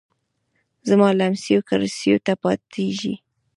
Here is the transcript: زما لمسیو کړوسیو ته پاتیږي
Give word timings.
زما 0.89 1.09
لمسیو 1.19 1.65
کړوسیو 1.69 2.17
ته 2.25 2.33
پاتیږي 2.43 3.15